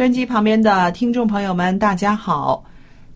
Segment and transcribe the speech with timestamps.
[0.00, 2.64] 收音机旁边的听众朋友们，大家好，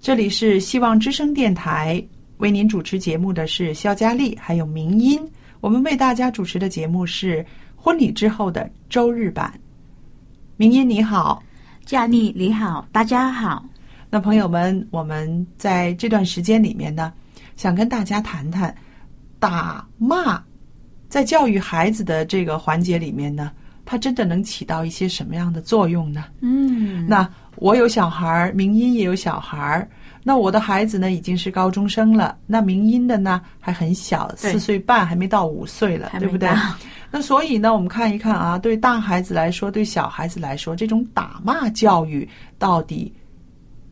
[0.03, 2.05] 这里是希望之声电台，
[2.37, 5.19] 为您主持节目的是肖佳丽，还有明音。
[5.63, 7.43] 我们为大家主持的节目是
[7.75, 9.59] 婚礼之后的周日版。
[10.59, 11.43] 明音你好，
[11.87, 13.65] 佳丽你好，大家好。
[14.11, 17.11] 那朋友们，我们在这段时间里面呢，
[17.57, 18.77] 想跟大家谈谈
[19.39, 20.39] 打骂
[21.09, 23.51] 在教育孩子的这个环节里面呢，
[23.85, 26.25] 它真的能起到一些什么样的作用呢？
[26.41, 29.89] 嗯，那我有小孩儿，明音也有小孩儿。
[30.27, 32.37] 那我的孩子呢，已经是高中生了。
[32.47, 36.49] 那明音的呢，还很小，四岁半，还没到五岁了，对不对？
[37.11, 42.27] 那所以呢，我们看一看啊，对大孩子来说，对小孩子来说，这种打骂教育
[42.59, 43.13] 到底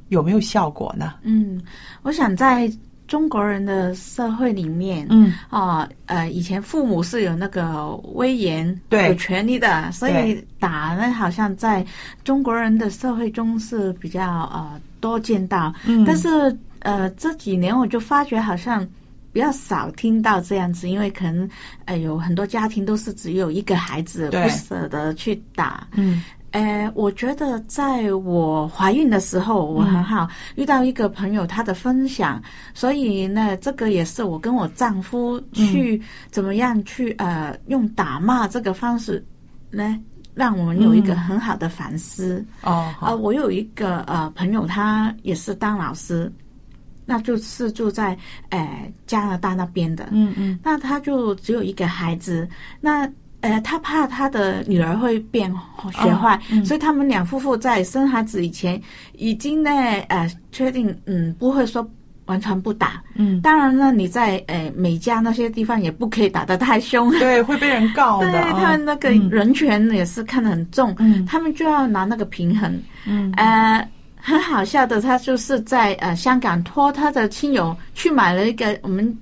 [0.08, 1.14] 有没有效果呢？
[1.22, 1.62] 嗯，
[2.02, 2.72] 我想在
[3.12, 11.84] 中国人的社会里面，嗯，啊，呃，以前父母是有那个威严、对有权利的，所以打呢，好像在
[12.24, 15.70] 中国人的社会中是比较呃多见到。
[15.84, 18.88] 嗯但是呃这几年我就发觉好像。
[19.34, 21.48] 比较少听到这样子，因为可能
[21.86, 25.86] 呃有很多家庭都是只有一个孩子，对不舍得去打。
[25.92, 32.40] 嗯呃，我觉得在我怀孕的时候，我很好、遇到一个朋友他的分享，
[32.74, 39.24] 所以呢，这个也是我跟我丈夫去、怎么样去呃用打骂这个方式
[39.70, 39.98] 呢，
[40.34, 42.44] 让我们有一个很好的反思。
[42.62, 46.30] 哦，呃，我有一个呃朋友，他也是当老师，
[47.06, 48.16] 那就是住在
[48.50, 50.08] 呃加拿大那边的。
[50.10, 50.58] 嗯嗯。
[50.62, 52.46] 那他就只有一个孩子，
[52.78, 53.10] 那
[53.42, 55.52] 呃，他怕他的女儿会变
[55.92, 58.80] 学坏，哦嗯所以他们两夫妇在生孩子以前
[59.12, 59.70] 已经呢
[60.08, 61.86] 呃确定嗯不会说
[62.26, 63.02] 完全不打。
[63.16, 67.10] 嗯，当然呢，你在呃美加那些地方也不可以打得太凶。
[67.18, 68.52] 对，会被人告 对的对。
[68.52, 72.80] 他们那个嗯人权也是看得很重，嗯他们就要拿那个平衡。
[73.06, 73.86] 嗯呃，
[74.16, 79.18] 很好笑的，他就是在呃香港托他的亲友去买了一个我们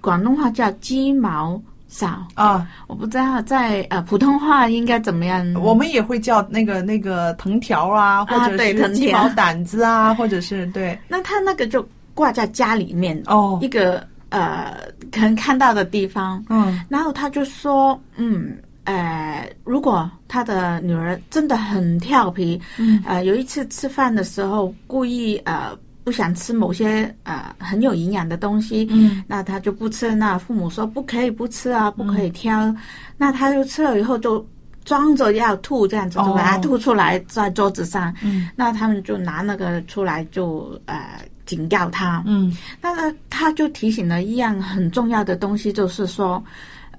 [0.00, 5.54] 广东话叫鸡毛扫，啊，我不知道在呃普通话应该怎么样。
[5.54, 8.94] 我们也会叫那个那个藤条啊，或者是对藤条。
[8.94, 10.96] 鸡毛掸子啊，或者是对。
[11.08, 13.58] 那他那个就挂在家里面哦。
[13.62, 14.76] 一，个呃
[15.10, 16.78] 可能看到的地方，嗯。
[16.88, 18.56] 然后他就说，嗯。
[18.84, 23.02] 呃，如果他的女儿真的很调皮，嗯。
[23.06, 25.76] 呃，有一次吃饭的时候故意呃
[26.08, 30.14] 不想吃某些呃很有营养的东西，嗯那他就不吃。
[30.14, 32.74] 那父母说不可以不吃啊，不可以挑。
[33.18, 34.42] 那他就吃了以后就
[34.86, 38.14] 装着要吐，这样子就把它哦吐出来在桌子上。
[38.22, 42.22] 嗯那他们就拿那个出来就呃警告他。
[42.24, 46.42] 嗯那么他就提醒了一样很重要的东西，就是说，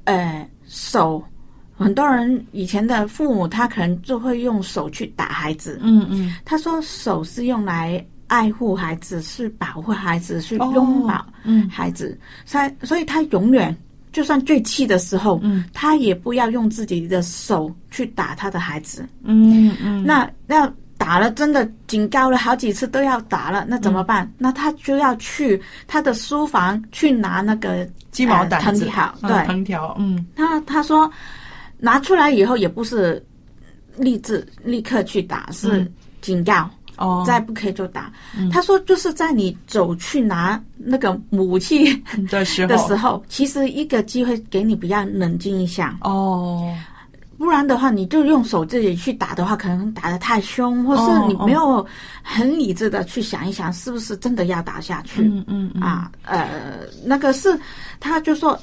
[0.04, 1.24] 呃，手。
[1.76, 5.80] 很多人以前的父母，他可能就会用手去打孩子。
[5.82, 12.18] 嗯嗯他说手是用来爱护孩子，是保护孩子，是哦拥抱嗯孩子。
[12.46, 13.76] 所以，所以他永远
[14.14, 19.06] 就算最气的时候，嗯他也不要用自己的手去打他的孩子。
[19.24, 24.32] 嗯嗯，那那打了，真的警告了好几次都要打了，那怎么办？
[24.38, 29.46] 那他就要去他的书房去拿那个鸡毛掸子，呃藤条，嗯对。
[29.48, 31.10] 藤条，嗯他他说
[31.78, 33.24] 拿出来以后也不是
[33.98, 35.90] 立志立刻去打，是
[36.22, 36.70] 警告。
[37.00, 38.12] 哦，再不可以就打。
[38.52, 41.96] 他说，就是在你走去拿那个武器
[42.30, 45.98] 的时候，的时候，其实一个机会给你比较冷静一下。
[46.02, 46.72] 哦，
[47.38, 51.86] 不然的话，你就用手自己去打的话，可能打的太凶，或是你没有
[52.22, 55.22] 很理智的去想一想，是不是真的要打下去？
[55.24, 57.58] 嗯嗯啊，呃，那个是，
[58.00, 58.60] 他就说。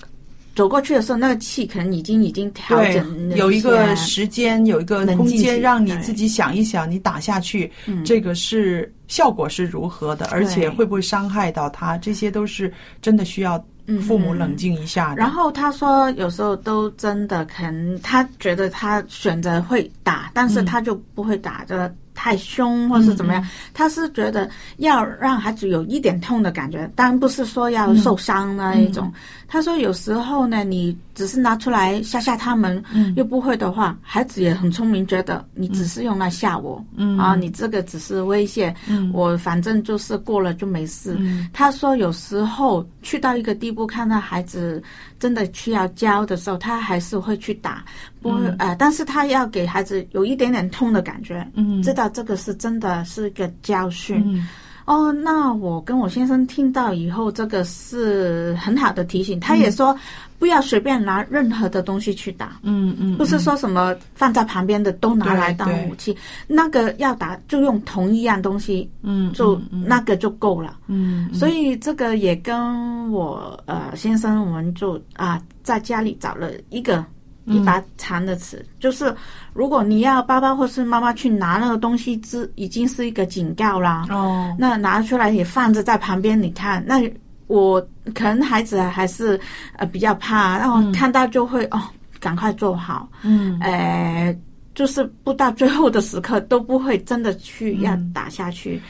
[0.56, 7.70] 走过去的时候，那个气可能已经已经调整，有一个时间，有一个空间，让你自己想一想，你打下去，
[8.06, 12.72] 这个是效果是如何的，而且会不会伤害到他，这些都是
[13.02, 13.62] 真的需要
[14.00, 15.14] 父母冷静一下。
[15.14, 21.94] 然后他说，有时候都真的可能他觉得他选择会打，但是他就不会打的。
[22.18, 24.48] 太凶或是怎么样，他是觉得
[24.78, 29.12] 要让孩子有一点痛的感觉，当然不是说要受伤那一种。
[29.46, 32.82] 他说有时候呢，你只是拿出来吓吓他们，
[33.14, 36.84] 又不会的话，孩子也很聪明，觉得你只是用来吓我，
[37.19, 38.75] 啊，你这个只是威胁，
[39.12, 41.16] 我反正就是过了就没事。
[41.52, 44.82] 他说有时候去到一个地步，看到孩子
[45.20, 47.84] 真的需要教的时候，他还是会去打，
[48.20, 51.46] 不会呃，但是他要给孩子有一点点痛的感觉，
[51.84, 52.10] 知道。
[52.16, 54.42] 这个是真的是个教训
[54.86, 55.12] 哦。
[55.12, 59.38] 那我跟我先生听到以后，这个是很好的提醒。
[59.38, 59.96] 他也说
[60.38, 66.16] 不要随便拿任何的东西去打，嗯嗯，不是说什么放在旁边的都拿来当武器。
[66.46, 71.28] 那个要打就用同一样东西，嗯，就那个就够了，嗯。
[71.34, 77.04] 所以这个也跟我呃先生，我们就啊在家里找了一个。
[77.46, 79.14] 一把长的尺，就是
[79.52, 84.04] 如果你要爸爸或是妈妈去拿那个东西，之已经是一个警告啦。
[84.10, 87.00] 哦，那拿出来也放着在旁边，你看，那
[87.46, 87.81] 我
[88.12, 89.40] 可能孩子还是
[89.76, 91.81] 呃比较怕，然后看到就会哦，
[92.19, 93.08] 赶快做好。
[93.22, 94.37] 嗯，呃，
[94.75, 98.82] 就是不到最后的时刻都不会真的去要打下去。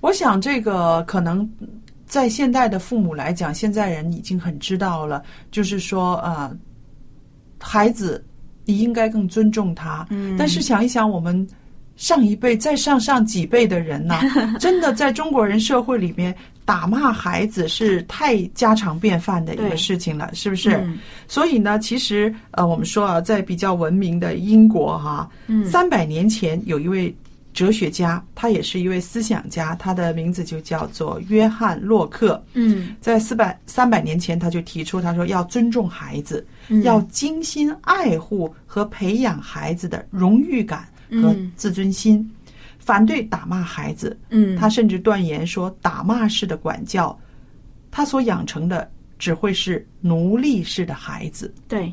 [0.00, 1.48] 我想这个可能
[2.06, 6.56] 在现代的父母来讲，现在人已经很知道了，就是说呃。
[7.66, 8.24] 孩子，
[8.64, 10.06] 你应该更尊重他。
[10.10, 11.46] 嗯，但是想一想，我们
[11.96, 14.20] 上一辈、再上上几辈的人呢，
[14.60, 16.34] 真的在中国人社会里面，
[16.64, 20.88] 打骂孩子是太家常便饭的一个事情了，是不是？
[21.26, 25.28] 所以呢，其实呃，我们说啊，在比较文明的英国哈，
[25.64, 27.14] 三百年前有一位。
[27.56, 32.44] 哲学家，他也是一位思想家，他的名字就叫做约翰洛克。
[32.52, 36.46] 嗯，在四百三百年前，他就提出，他说要尊重孩子，
[36.84, 40.86] 要精心爱护和培养孩子的荣誉感
[41.22, 42.30] 和自尊心，
[42.78, 44.14] 反对打骂孩子。
[44.28, 47.18] 嗯，他甚至断言说，打骂式的管教，
[47.90, 48.86] 他所养成的
[49.18, 51.54] 只会是奴隶式的孩子。
[51.66, 51.90] 对，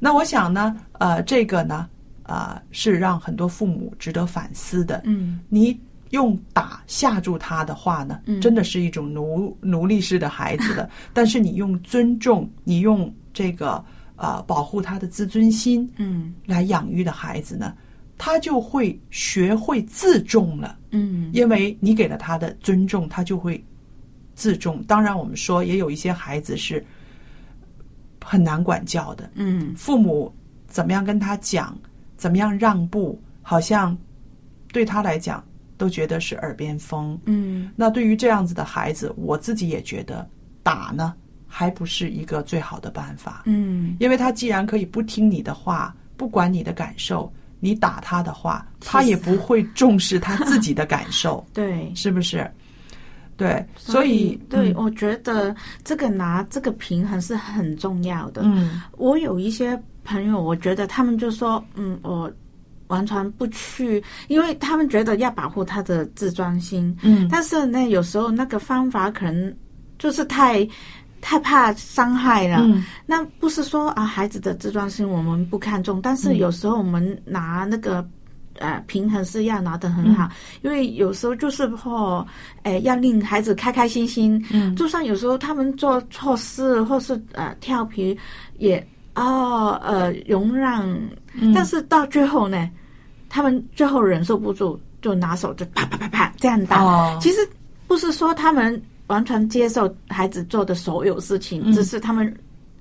[0.00, 1.88] 那我想呢，呃，这个呢。
[2.24, 5.00] 啊，是让很多父母值得反思的。
[5.04, 5.78] 嗯，你
[6.10, 10.88] 用打吓住他的话呢，真的是一种奴奴隶式的孩子的。
[11.12, 13.84] 但是你用尊重，你用这个
[14.16, 17.74] 呃保护他的自尊心，嗯，来养育的孩子呢，
[18.16, 20.78] 他就会学会自重了。
[20.92, 23.62] 嗯，因为你给了他的尊重，他就会
[24.34, 24.82] 自重。
[24.84, 26.84] 当然，我们说也有一些孩子是
[28.24, 29.28] 很难管教的。
[29.34, 30.32] 嗯，父母
[30.68, 31.76] 怎么样跟他讲？
[32.24, 33.20] 怎么样让步？
[33.42, 33.94] 好像
[34.72, 35.44] 对他来讲
[35.76, 37.20] 都觉得是耳边风。
[37.26, 40.26] 嗯，那对于这样子的孩子，我自己也觉得
[40.62, 41.12] 打呢，
[41.46, 43.42] 还不是一个最好的办法。
[43.44, 51.46] 嗯，因为他既然可以不听你的话，不管你的感受，你打他的话，他也不会重视他自己的感受。
[51.52, 52.50] 对，是不是？
[53.36, 55.54] 对，所以对，我觉得
[55.84, 58.40] 这个拿这个平衡是很重要的。
[58.46, 59.78] 嗯，我有一些。
[60.04, 62.30] 朋友，我觉得他们就说，嗯，我
[62.88, 66.94] 完全不去，因为他们觉得要保护他的自尊心。
[67.02, 69.52] 嗯，但是呢，有时候那个方法可能
[69.98, 70.68] 就是太
[71.22, 72.58] 太怕伤害了。
[72.60, 78.06] 嗯，那不是说啊，孩子的自尊心我们不看重，但是有时候我们拿那个
[78.58, 80.28] 呃平衡是要拿得很好，
[80.60, 82.24] 因为有时候就是或
[82.64, 84.44] 哎要令孩子开开心心。
[84.52, 88.16] 嗯，就算有时候他们做错事或是呃调皮
[88.58, 88.86] 也。
[89.14, 90.92] 哦，呃，容让，
[91.54, 92.68] 但是到最后呢，
[93.28, 96.82] 他们最后忍受不住，就拿手就啪啪啪啪这样打。
[96.82, 97.48] 哦其实
[97.86, 102.34] 不是说他们完全接受孩子做的所有事情，只是他们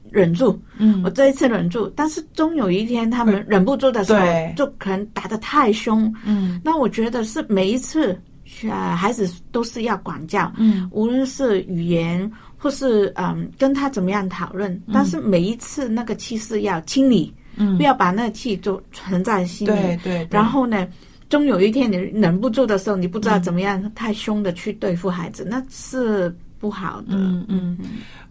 [0.10, 0.60] 忍住。
[0.78, 4.26] 嗯，我这一次忍住，但是终有一天他们忍不住的时候，
[4.56, 6.12] 就可能打得太凶。
[6.26, 8.20] 嗯，那我觉得是每一次，
[8.64, 10.52] 呃，孩子都是要管教。
[10.58, 12.32] 嗯，无论是语言。
[12.64, 14.82] 或是嗯，跟他怎么样讨论？
[14.94, 19.72] 但是每一次那个气势要清理，嗯不要把那个气就存在心里。
[19.74, 20.88] 对对，然后呢，
[21.28, 27.18] 终有一天你忍不住的时候，你不知道嗯怎么样、太凶的去对付孩子，那是不好的。
[27.18, 27.78] 嗯嗯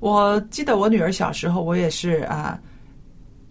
[0.01, 2.59] 我记得我女儿小时候，我也是啊、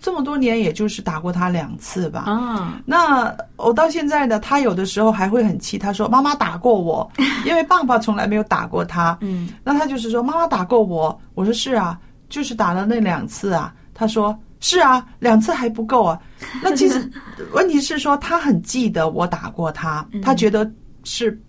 [0.01, 2.21] 这么多年也就是打过他两次吧。
[2.21, 7.09] 啊，那我到现在呢，他有的时候还会很气，他说：“妈妈打过我，
[7.45, 16.19] 因为爸爸从来没有打过他。”嗯那他就是说：“妈妈打过我。”我说：“是啊，就是打了那两次啊。”他说：“是啊，两次还不够啊。”
[16.63, 17.07] 那其实
[17.53, 20.69] 问题是说，他很记得我打过他，他觉得
[21.03, 21.39] 是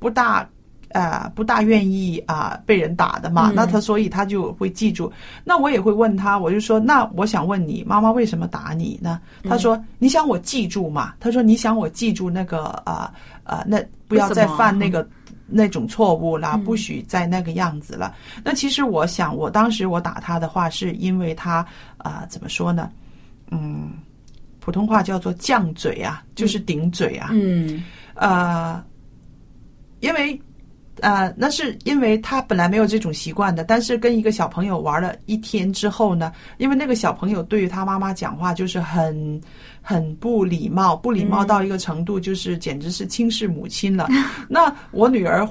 [0.00, 0.48] 不大。
[0.92, 5.12] 呃，不大愿意啊、被人打的嘛，嗯那他所以他就会记住。
[5.44, 9.20] 那我也会问他，我就说，那我想问你，妈妈为什么打你呢？
[9.44, 11.14] 他说，你想我记住嘛？
[11.20, 13.12] 他说，你想我记住那个啊
[13.44, 15.08] 啊、那不要再犯那个
[15.46, 18.14] 那种错误啦，不许再那个样子了。
[18.44, 21.66] 那其实我想，我当时我打他的话，是因为他
[21.98, 22.90] 啊、怎么说呢？
[23.50, 23.90] 嗯，
[24.60, 27.30] 普通话叫做犟嘴啊，就是顶嘴啊。
[27.32, 27.82] 嗯
[28.14, 28.82] 呃，
[30.00, 30.40] 因为
[31.02, 39.40] 呃，那是因为他本来没有这种习惯的，但是跟一个小朋友玩了一天之后呢，因为那个小朋友对于他妈妈讲话就是很
[39.82, 44.08] 很不礼貌，不礼貌到一个程度，就是简直是轻视母亲了。
[44.48, 45.48] 那我女儿。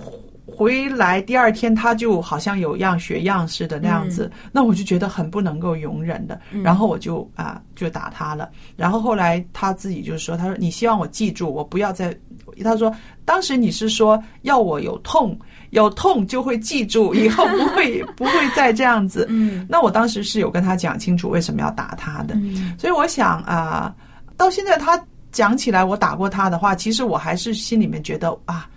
[0.52, 8.50] 回来第二天，她就好像有样学样似的那样子，那我就觉得很不能够容忍的，然后我就啊、就打她了。
[8.76, 12.18] 然后后来她自己就说：“她说你希望我记住，我不要再。”
[12.64, 12.94] 她说
[13.26, 15.38] ：“当时你是说要我有痛，
[15.72, 23.94] 有痛就会记住， 以后不会不会再这样子。”嗯那我当时是有跟他讲清楚为什么要打他的，嗯所以我想啊、
[24.38, 25.02] 到现在他
[25.32, 28.68] 讲起来我打过他的话，其实我还是心里面觉得啊。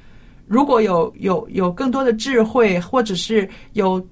[0.48, 4.04] 如果有有有更多的智慧，或者是有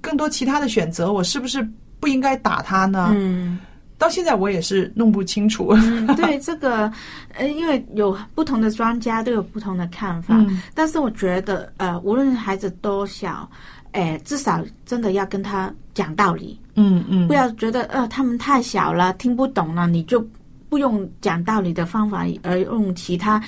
[0.00, 1.66] 更多其他的选择，我是不是
[1.98, 3.10] 不应该打他呢？
[3.16, 3.58] 嗯
[4.00, 5.68] 到现在我也是弄不清楚。
[5.74, 6.90] 嗯，对这个，
[7.34, 13.46] 呃，因为有不同的专家都有不同的看法，嗯但是我觉得，呃，无论孩子多小，
[13.92, 20.26] 哎，至少真的要跟他讲道理，嗯嗯，不要觉得呃他们太小了听不懂了，你就
[20.70, 23.38] 不用讲道理的方法，而用其他，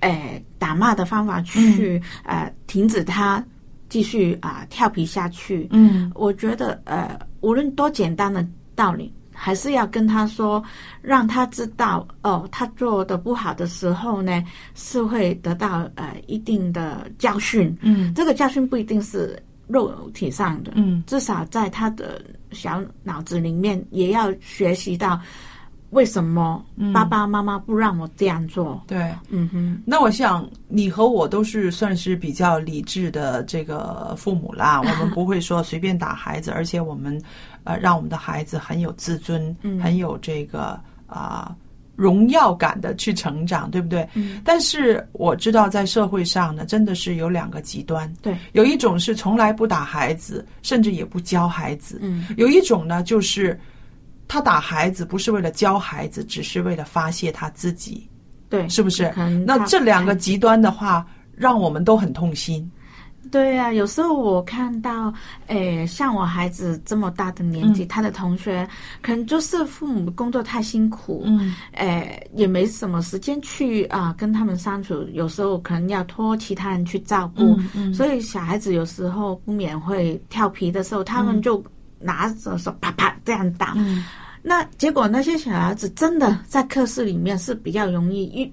[0.00, 3.44] 呃打骂的方法去、呃停止他
[3.90, 5.68] 继续啊、调皮下去。
[5.70, 8.42] 嗯我觉得呃无论多简单的
[8.74, 9.12] 道理。
[9.40, 10.62] 还是要跟他说，
[11.00, 14.42] 让他知道哦，他做的不好的时候呢，
[14.74, 17.74] 是会得到呃一定的教训。
[17.82, 25.20] 嗯这个教训不一定是肉体上的，嗯至少在他的小脑子里面也要学习到
[25.90, 28.82] 为什么爸爸妈妈不让我这样做。
[28.86, 29.10] 对。
[29.30, 37.18] 嗯哼，那我想你和我都是算是比较理智的这个父母啦，我们不会说随便打孩子，而且我们
[37.64, 41.56] 呃让我们的孩子很有自尊，嗯很有这个啊、
[41.96, 44.08] 荣耀感的去成长，对不对？
[44.14, 53.58] 嗯但是我知道在社会上呢，真的是有两个极端，对，有一种是从来不打孩子，甚至也不教孩子，嗯有一种呢就是
[54.28, 58.08] 他打孩子不是为了教孩子，只是为了发泄他自己，
[58.48, 59.12] 对，是不是
[59.46, 62.70] 那这两个极端的话，让我们都很痛心。
[63.30, 65.12] 对啊，有时候我看到，
[65.46, 68.68] 诶，像我孩子这么大的年纪，他的同学
[69.02, 71.54] 可能就是父母工作太辛苦，嗯。
[71.72, 77.94] 诶，也没什么时间去啊、跟他们相处，有时候可能要托其他人去照顾，嗯嗯。
[77.94, 81.62] 所以小孩子有时候不免会调皮的时候，他们就
[82.00, 84.04] 拿着手啪啪这样打，嗯。
[84.40, 88.50] 那结果那些小孩子真的在课室里面是比较容易一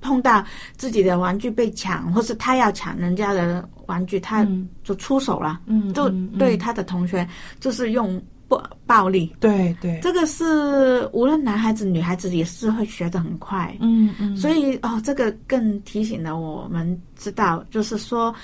[0.00, 0.44] 碰到
[0.76, 4.68] 自己的玩具被抢，或是他要抢人家的玩具，他嗯。
[4.82, 7.24] 就出手了，嗯，就对他的同学
[7.60, 9.32] 就是用暴暴力。
[9.38, 18.34] 对对，这个是无论男孩子女孩子也是会学的很快，嗯嗯，所以哦，这个更提醒了我们知道，就是说，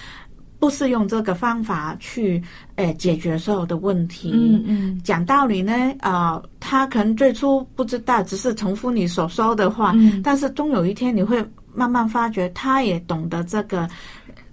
[0.58, 2.42] 不是用这个方法去
[2.76, 4.32] 诶解决所有的问题。
[4.34, 5.00] 嗯嗯。
[5.04, 10.22] 讲道理呢，啊、他可能最初不知道，只是重复你所说的话，嗯。
[10.22, 11.44] 但是终有一天你会
[11.74, 13.88] 慢慢发觉，他也懂得这个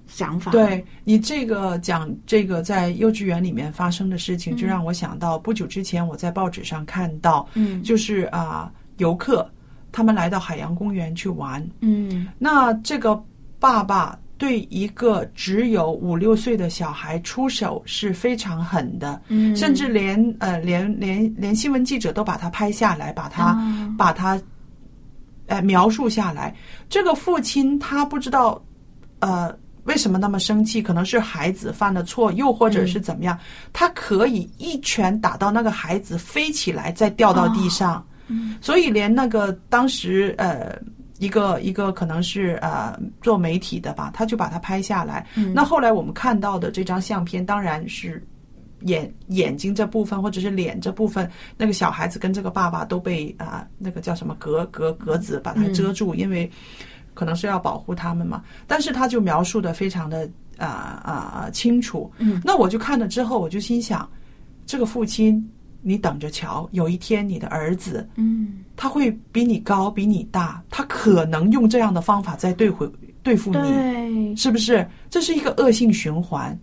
[0.08, 7.82] 想法。，对你这个讲这个在幼稚园里面发生的事情，就让我想到不久之前我在报纸上看到，嗯。
[7.82, 9.50] 就是啊、游客
[9.92, 12.28] 他们来到海洋公园去玩，嗯。
[12.38, 13.24] 那这个
[13.58, 24.38] 爸爸对一个只有五六岁的小孩出手是非常狠的，嗯，甚至连呃连连连新闻记者都把他拍下来，把他、啊把他
[25.48, 26.54] 呃描述下来。
[26.90, 28.62] 这个父亲他不知道
[29.20, 29.50] 呃
[29.86, 33.40] 为什么那么生气，可能是孩子犯了错，又或者是怎么样，
[33.72, 38.06] 他可以一拳打到那个孩子飞起来，再掉到地上。
[38.28, 40.78] 嗯所以连那个当时呃。
[41.20, 45.26] 一个一个可能是呃做媒体的吧，他就把它拍下来。
[45.36, 48.26] 嗯那后来我们看到的这张相片，当然是
[48.82, 56.52] 眼眼睛这部分或者是脸这部分，那个小孩子跟这个爸爸都被啊、那个叫什么格格格子把它遮住，因为
[57.14, 58.44] 可能是要保护他们嘛。
[58.68, 62.12] 但是他就描述的非常的啊啊、清楚。
[62.18, 64.10] 嗯，那我就看了之后，我就心想，
[64.66, 65.50] 这个父亲，
[65.84, 72.90] 你等着瞧，有一天你的儿子嗯，他会比你高，比你大，他可能用这样的方法在对回
[73.22, 74.88] 对付你，对，是不是？
[75.10, 76.58] 这是一个恶性循环。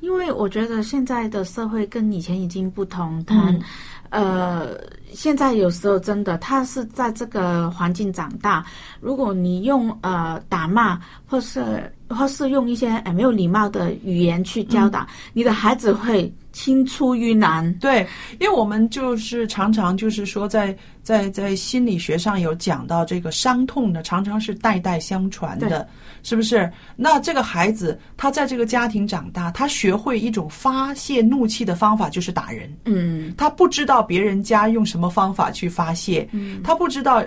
[0.00, 3.62] 因为我觉得现在的社会跟以前已经不同，他、嗯
[4.10, 4.76] 呃，
[5.14, 8.66] 现在有时候真的他是在这个环境长大，
[9.00, 17.70] 如果你用呃打骂或是或是用一些呃没有礼貌的语言去教导，你的孩子会青出于蓝。
[17.74, 18.06] 对，
[18.40, 25.86] 因为我们就是常常就是说在，在在心理学上有讲到这个伤痛呢，常常是代代相传的，
[26.22, 26.72] 是不是？
[26.96, 37.22] 那这个孩子他在这个家庭长大，他学会一种发泄怒气的方法就是打人，嗯他不知道别人家用什么方法去发泄，嗯他不知道。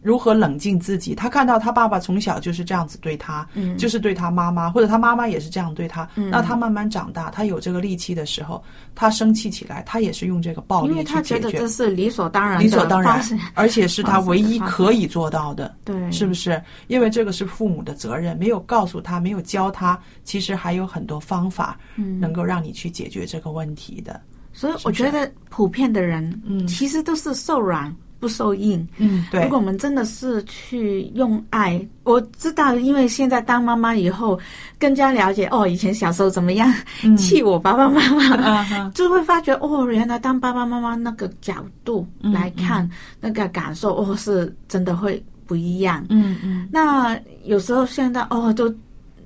[0.00, 1.14] 如何冷静自己？
[1.14, 6.08] 他看到他爸爸从小就是这样子对他，嗯就是对他妈妈，或者他妈妈也是这样对他。
[6.14, 8.62] 那他慢慢长大，他有这个力气的时候，
[8.94, 13.20] 他生气起来，他也是用这个暴力因为他觉得去解决，这是理所当然的理所当然，
[13.54, 16.62] 而且是他唯一可以做到的， 对，是不是？
[16.86, 24.20] 因为这个是父母的责任，没有告诉他，没有教他，其实还有很多方法嗯能够让你去解决这个问题的。
[24.52, 28.86] 所以我觉得普遍的人，嗯其实都是受软不受应。
[28.98, 34.38] 嗯，对如果，我们真的是去用爱，我知道，因为现在当妈妈以后，
[34.78, 36.72] 更加了解哦，以前小时候怎么样
[37.04, 42.88] 嗯气我爸爸妈妈，就会发觉哦，原来当爸爸妈妈那个角度嗯来看，
[43.20, 46.04] 那个感受哦，是真的会不一样。
[46.08, 48.72] 嗯嗯那有时候现在哦，都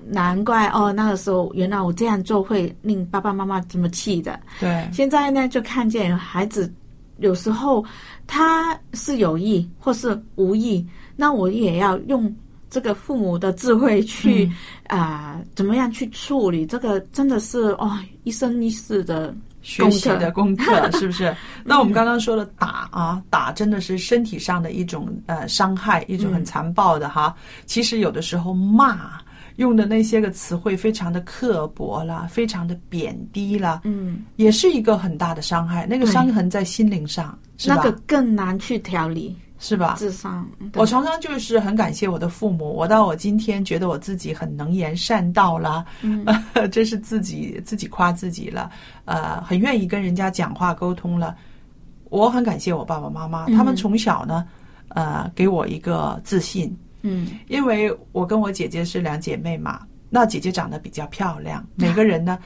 [0.05, 4.39] 难怪哦，那个时候原来我这样做会令爸爸妈妈这么气的。
[4.59, 6.71] 对，现在呢，就看见孩子
[7.23, 7.83] 有时候
[8.27, 12.33] 他是有意或是无意，那我也要用
[12.69, 14.49] 这个父母的智慧去
[14.87, 21.33] 啊、怎么样去处理这个，真的是哦，一生一世的学习的功课是不是？
[21.63, 27.33] 那我们刚刚说的打啊，打真的是身体上的一种呃伤害，一种很残暴的哈。
[27.65, 29.19] 其实有的时候骂
[29.57, 35.85] 用的那些个词汇非常的刻薄啦，非常的贬低啦，嗯，也是一个很大的伤害。
[35.85, 37.75] 那个伤痕在心灵上，是吧？
[37.75, 39.95] 那个更难去调理，是吧？
[39.97, 40.47] 智商。
[40.75, 46.25] 我常常就是很感谢我的父母，我到我今天觉得我自己很能言善道啦，嗯
[46.71, 48.71] 这是自己自己夸自己了，
[49.05, 51.35] 呃，很愿意跟人家讲话沟通了。
[52.09, 54.45] 我很感谢我爸爸妈妈，嗯他们从小呢，
[54.89, 62.39] 呃，给我一个自信，嗯因为我跟我姐姐是两姐妹嘛，那姐姐长得比较漂亮，每个人呢。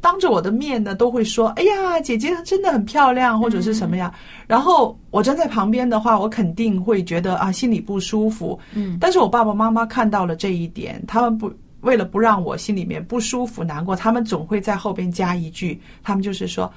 [0.00, 4.14] 当着我的面呢，都会说：“哎呀，姐姐真的很漂亮，或者是什么呀。
[4.46, 8.60] 然后我站在旁边的话，我肯定会觉得啊，心里不舒服。
[8.74, 16.70] 嗯但是我爸爸妈妈看到了这一点，他们不为了不让我心里面不舒服、难过，他们总会在后边加一句，他们就是说：“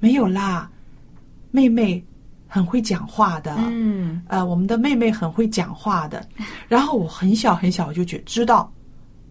[0.00, 0.70] 没有啦，
[1.50, 2.02] 妹妹
[2.54, 3.52] 很会讲话的。
[3.58, 6.24] 嗯呃，我们的妹妹很会讲话的。
[6.68, 8.72] 然后我很小很小我就觉知道，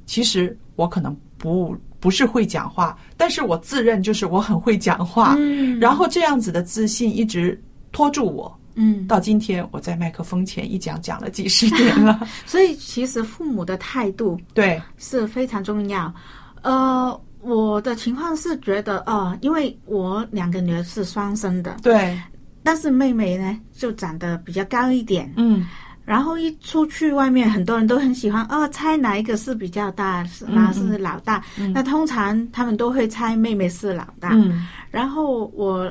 [0.06, 5.36] 其实我可能不不是会讲话，但是我自认就是我很会讲话。
[5.38, 7.58] 嗯然后这样子的自信一直
[7.94, 12.28] 拖住我，嗯，到今天我在麦克风前一讲讲了几十年了。
[12.46, 16.14] 所以其实父母的态度对，是非常重要。
[16.62, 22.18] 呃，我的情况是觉得，哦，因为我两个女儿是双生的，对，
[22.64, 25.66] 但是妹妹呢就长得比较高一点，嗯。
[26.06, 31.42] 然后一出去外面，很多人都很喜欢哦，猜哪一个是比较大，是嗯哪是老大。
[31.74, 34.68] 那通常他们都会猜妹妹是老大，嗯。
[34.92, 35.90] 然后我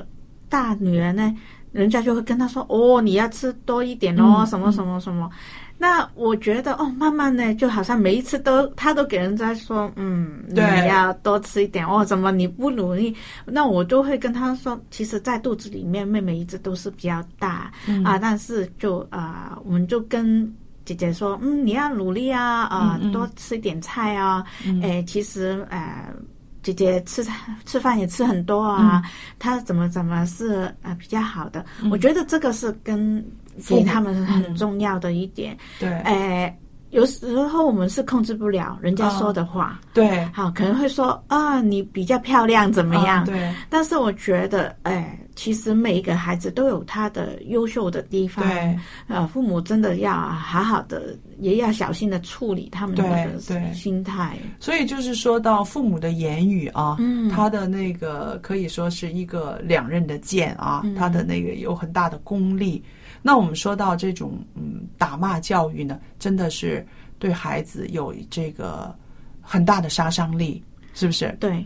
[0.51, 1.35] 大女儿呢，
[1.73, 5.31] 人家就会跟她说：“哦，你要吃多一点哦，嗯什么什么什么。
[5.79, 13.15] 那我觉得哦，慢慢呢就好像每一次都，他都给人家说：“嗯，你要多吃一点哦。”怎么你不努力？
[13.45, 20.53] 那我都会跟他说，其实，在肚子里面，妹妹一直都是比较大、嗯啊，但是就啊、我们就跟。
[20.85, 24.45] 姐姐说：“嗯，你要努力啊，啊、嗯嗯多吃一点菜啊。
[24.83, 26.13] 哎，其实呃，
[26.61, 27.33] 姐姐吃菜
[27.65, 31.65] 吃饭也吃很多啊，嗯她怎么怎么是呃比较好的？
[31.89, 33.25] 我觉得这个是跟
[33.69, 35.57] 给他们很重要的一点。
[35.79, 36.57] 对，哎，
[36.91, 43.21] 有时候我们是控制不了人家说的话，对，好可能会说啊，你比较漂亮怎么样？
[43.23, 48.47] 啊对但是我觉得，哎，其实每一个孩子都有他的优秀的地方。
[48.47, 54.37] 对，呃，父母真的要好好的，也要小心的处理他们的那对心态。
[54.61, 62.85] 所以就是说到父母的言语啊，嗯他的那个可以说是一个两刃的剑啊，嗯他的那个有很大的功力。
[63.23, 66.85] 那我们说到这种嗯打骂教育呢，真的是
[67.19, 68.95] 对孩子有这个
[69.41, 71.35] 很大的杀伤力，是不是？
[71.39, 71.65] 对，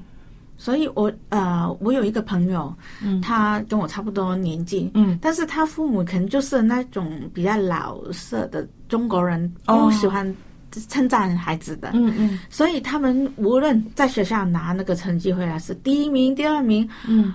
[0.59, 10.35] 所以我呃，我有一个朋友，嗯他跟我差不多年纪，嗯但是他父母可能就是那种比较老式的中国人，哦不喜欢
[10.89, 11.91] 称赞孩子的。
[11.95, 17.33] 嗯嗯所以他们无论在学校拿那个成绩回来是第一名、第二名，嗯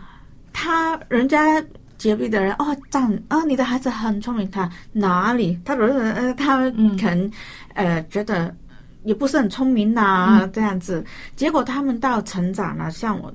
[0.54, 1.64] 他人家
[2.02, 5.60] 隔壁的人哦赞啊，你的孩子很聪明，他哪里？
[5.64, 7.32] 他觉得呃，他们可能、
[7.76, 8.54] 呃觉得
[9.04, 11.04] 也不是很聪明呐、嗯这样子。
[11.36, 13.34] 结果他们到成长了，像我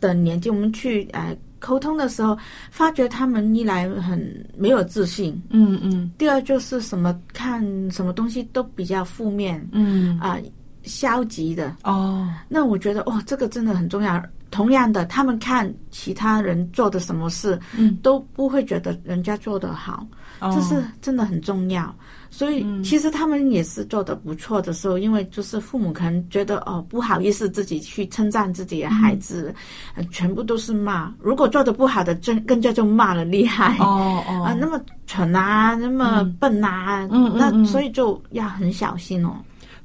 [0.00, 2.36] 的年纪，我们去呃沟通的时候，
[2.70, 4.18] 发觉他们一来很
[4.56, 10.38] 没有自信，嗯嗯第二就是什么看什么东西都比较负面嗯啊、
[10.82, 11.76] 消极的。
[11.84, 14.22] 哦那我觉得哦，这个真的很重要。
[14.52, 20.06] 同样的，他们看其他人做的什么事，嗯都不会觉得人家做得好，
[20.40, 21.92] 哦这是真的很重要。
[22.30, 29.54] 所以嗯其实他们也是做的不错的时候，因为就是父母可能觉得哦不好意思自己去称赞自己的孩子，
[29.96, 31.12] 呃全部都是骂。
[31.18, 33.76] 如果做的不好的，真更加就骂了厉害。
[33.78, 39.34] 哦哦啊，那么蠢啊，那么嗯笨啊，嗯那所以就要很小心哦。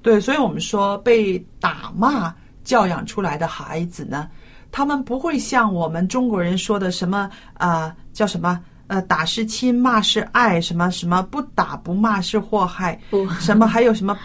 [0.02, 4.30] 对，所以我们说被打骂教养出来的孩子呢，
[4.72, 14.18] 他们不会像我们中国人说的什么啊、叫什么呃打是亲，骂是爱，什么什么不打不骂是祸害，不，什么还有什么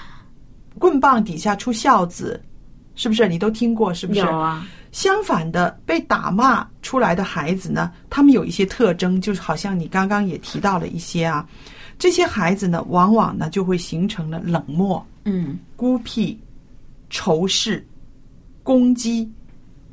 [0.78, 2.40] 棍棒底下出孝子，
[2.94, 3.28] 是不是？
[3.28, 4.20] 你都听过是不是？
[4.20, 11.46] 有啊，相反的，被打骂出来的孩子呢，他们有一些特征，就是好像你刚刚也提到了一些啊，
[11.98, 15.04] 这些孩子呢，往往呢就会形成了冷漠。
[15.24, 16.38] 嗯孤僻、
[17.10, 17.86] 仇视、
[18.62, 19.30] 攻击、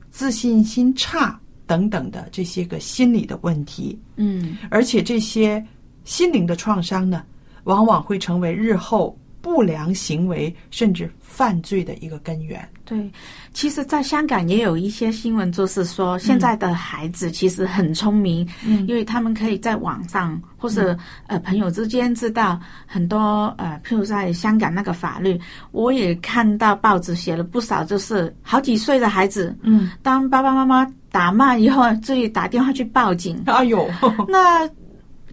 [0.10, 4.58] 自信心差等等的这些个心理的问题，嗯。
[4.70, 5.64] 而且这些
[6.04, 7.24] 心灵的创伤呢，
[7.66, 12.68] 往往会成为日后不良行为甚至犯罪的一个根源。
[12.84, 13.10] 对，
[13.54, 18.86] 其实，在香港也有一些新闻，就是说现在的孩子其实很聪明，嗯。
[18.88, 20.98] 因为他们可以在网上或者、
[21.28, 25.40] 呃朋友之间知道很多呃，譬如在香港那个法律，
[25.72, 33.88] 我也看到报纸写了不少，就是好几岁的孩子，嗯，当爸爸妈妈打骂以后，自己打电话去报警，哎呦，
[34.28, 34.66] 那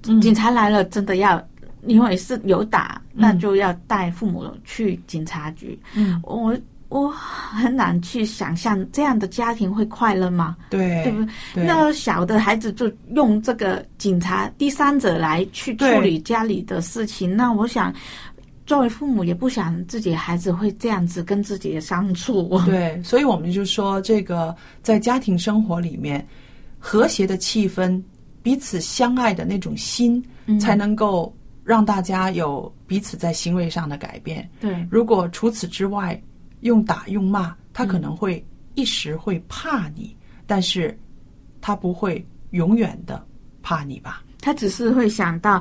[0.06, 0.20] 嗯。
[0.20, 1.42] 警察来了，真的要。
[1.86, 5.78] 因为是有打，那就要带父母去警察局。
[5.94, 6.56] 嗯，我
[6.88, 10.56] 我很难去想象这样的家庭会快乐吗？
[10.70, 11.64] 对对不对？
[11.64, 17.94] 那小的孩子就用这个警察第三者来去处理家里的事情，那我想。
[18.66, 22.60] 作为父母也不想自己孩子会这样子跟自己相处。
[22.66, 26.26] 对，所以我们就说，这个在家庭生活里面，
[26.80, 28.02] 和谐的气氛、
[28.42, 31.32] 彼此相爱的那种心，嗯才能够
[31.66, 34.48] 让大家有彼此在行为上的改变。
[34.60, 36.18] 对如果除此之外
[36.60, 38.42] 用打用骂，他可能会
[38.76, 40.96] 一时会怕你，但是
[41.60, 43.20] 他不会永远的
[43.62, 44.22] 怕你吧？
[44.40, 45.60] 他只是会想到，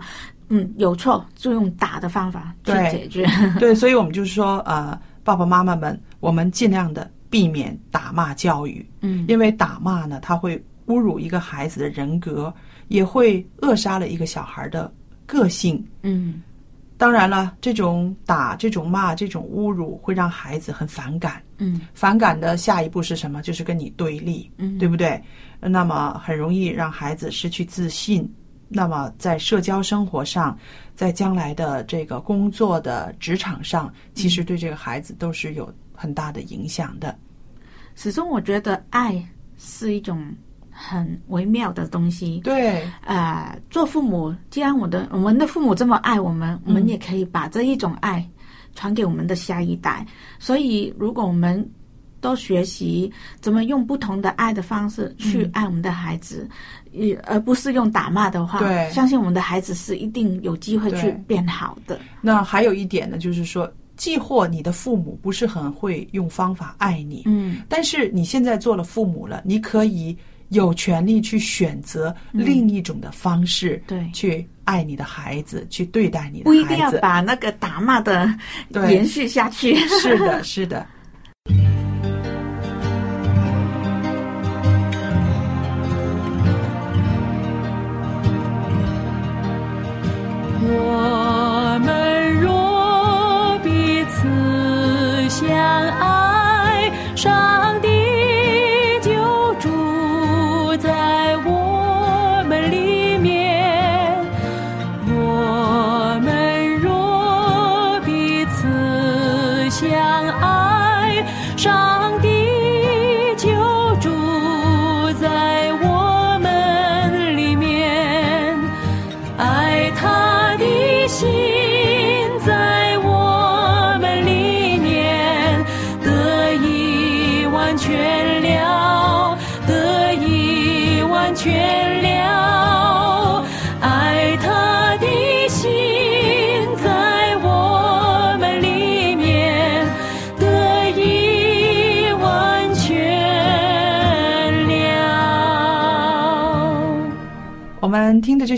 [0.50, 3.28] 嗯，有错就用打的方法去解决。
[3.60, 8.88] 对，所以我们就是说，呃，爸爸妈妈们，我们尽量的避免打骂教育。
[9.02, 12.54] 嗯因为打骂呢，他会侮辱一个孩子的人格，
[12.90, 14.94] 也会扼杀了一个小孩的
[15.26, 15.86] 个性。
[16.04, 16.42] 嗯
[16.98, 21.44] 当然了，这种打、这种骂、这种侮辱会让孩子很反感。
[21.58, 23.42] 嗯反感的下一步是什么？
[23.42, 25.22] 就是跟你对立，嗯对不对？
[25.60, 28.34] 那么很容易让孩子失去自信。
[28.68, 30.58] 那么在社交生活上，
[30.96, 37.16] 在将来的这个工作的职场上，其实对这个孩子都是有很大的影响的。
[37.96, 39.22] 始终我觉得爱
[39.58, 40.34] 是一种
[40.78, 42.42] 很微妙的东西。
[42.44, 48.28] 对，呃，做父母，既然我的我们的父母这么爱我们，我们也可以把这一种爱
[48.76, 50.06] 传给我们的下一代。
[50.38, 51.66] 所以，如果我们
[52.20, 56.50] 都学习怎么用不同的爱的方式去爱我们的孩子，
[56.92, 62.00] 也、而不是用打骂的话，对相信我们的孩子是一定有机会去变好的。
[62.22, 70.18] 那还有一点呢，就是说，既或你的父母不是很会用方法爱你，嗯但是你现在做了父母了，你可以
[70.50, 77.00] 有权利去选择另一种的方式，对去爱你的孩子，去对待你的不一定要孩子。
[77.02, 78.34] 把那个打骂的
[78.90, 79.76] 延续下去。
[79.88, 80.86] 是的，是的。
[90.68, 91.22] 我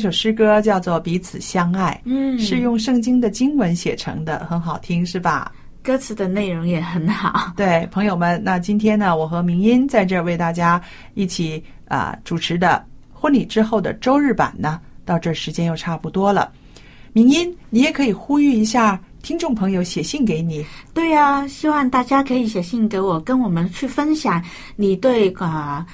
[0.08, 5.52] 首诗歌叫做《彼此相爱》，嗯是用圣经的经文写成的，很好听，是吧？
[5.84, 7.52] 歌词的内容也很好。
[7.58, 10.82] 对，朋友们，那今天呢，我和明音在这儿为大家
[11.14, 16.50] 一起啊、主持的婚礼之后的周日版呢，到这时间又差不多了。
[17.12, 24.42] 明音，你也可以呼吁一下听众朋友写信给你，对呀、希望大家可以写信给我，跟我们去分享
[24.76, 25.86] 你对啊、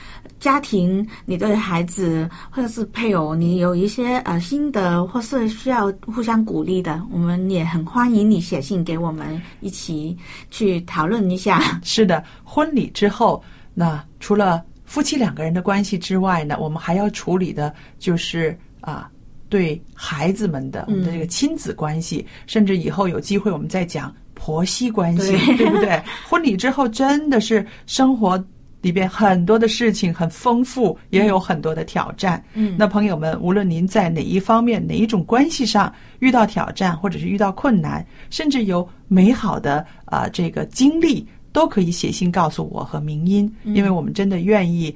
[0.44, 10.18] 家庭、你对孩子或者是配偶，你有一些呃心得，或是需要互相鼓励的，我们也很欢迎你写信给我们，一起
[10.52, 11.62] 去讨论一下。
[11.82, 13.42] 是的，婚礼之后，
[13.74, 19.10] 那除了夫妻两个人的关系之外呢，我们还要处理的就是啊，
[19.48, 26.04] 对孩子们的我们的这个亲子关系，甚至以后有机会我们再讲婆媳关系，对对不对？
[26.28, 28.44] 婚礼之后真的是生活。
[28.84, 32.44] 里边很多的事情很丰富，也有很多的挑战。
[32.54, 44.94] 嗯那朋友们，无论您在哪一方面、哪一种关系上遇到挑战，或者是遇到困难，甚至有美好的啊、这个经历，都可以写信告诉我和明音，因为我们真的愿意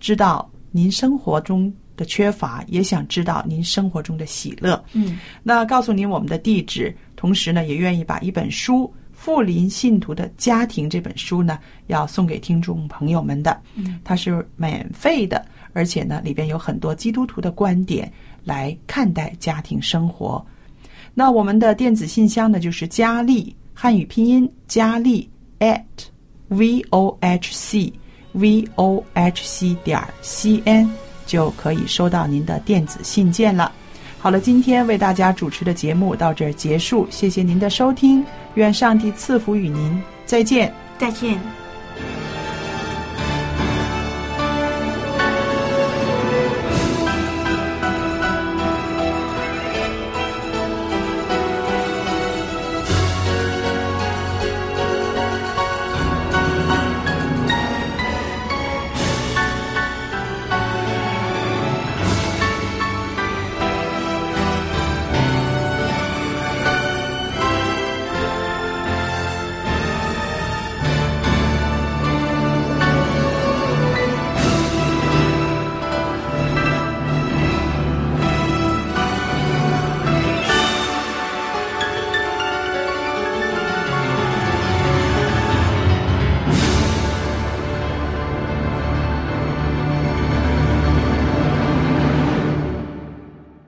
[0.00, 4.82] 知道您生活中的缺乏，也想知道您生活中的喜乐。
[4.92, 8.84] 嗯，那告诉您我们的地址，同时呢，也愿意把一本书
[9.20, 13.60] 《富林信徒的家庭》这本书呢，要送给听众朋友们的。
[13.74, 18.10] 嗯，它是免费的，而且呢，里边有很多基督徒的观点
[18.44, 20.42] 来看待家庭生活。
[21.12, 25.28] 那我们的电子信箱呢，就是佳丽汉语拼音佳丽
[25.58, 25.82] at
[26.48, 27.92] v o h c
[28.32, 30.90] v o h c 点 c n
[31.26, 33.70] 就可以收到您的电子信件了。
[34.20, 38.22] 好了，今天为大家主持的节目到这儿结束，谢谢您的收听，
[38.54, 40.72] 愿上帝赐福与您，再见。
[40.98, 41.40] 再见。